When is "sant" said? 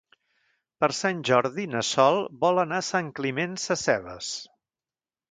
0.99-1.17, 2.87-3.11